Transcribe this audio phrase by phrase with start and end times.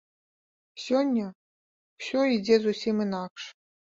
[0.85, 3.43] Сёння ўсё ідзе зусім інакш.